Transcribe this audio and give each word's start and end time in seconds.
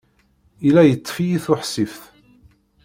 Yella 0.63 0.81
yeṭṭef-iyi 0.85 1.37
tuḥsift. 1.45 2.01